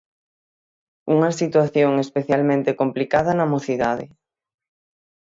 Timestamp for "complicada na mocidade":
2.81-4.05